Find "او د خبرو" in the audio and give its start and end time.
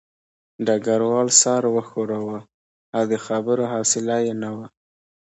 2.95-3.63